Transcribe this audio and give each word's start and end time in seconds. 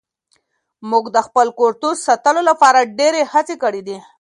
موږ 0.89 1.05
د 1.15 1.17
خپل 1.27 1.47
کلتور 1.59 1.95
ساتلو 2.05 2.41
لپاره 2.49 2.89
ډېرې 2.97 3.21
هڅې 3.33 3.55
کړې 3.63 3.81
دي. 3.87 3.97